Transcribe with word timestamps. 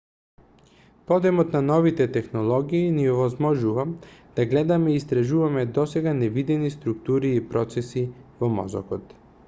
подемот 1.09 1.51
на 1.55 1.59
новите 1.65 2.07
технологии 2.15 2.87
ни 2.95 3.05
овозможува 3.11 3.85
да 4.39 4.45
гледаме 4.53 4.93
и 4.93 4.95
истражуваме 5.01 5.65
досега 5.77 6.13
невидени 6.23 6.71
структури 6.77 7.35
и 7.41 7.47
процеси 7.53 8.07
во 8.41 8.49
мозокот 8.59 9.15